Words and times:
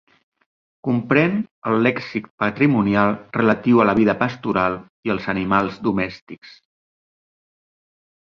Comprèn 0.85 1.35
el 1.71 1.75
lèxic 1.87 2.29
patrimonial 2.43 3.13
relatiu 3.37 3.83
a 3.83 3.85
la 3.91 3.95
vida 4.01 4.17
pastoral 4.23 4.79
i 5.11 5.15
els 5.17 5.29
animals 5.35 5.79
domèstics. 5.91 6.57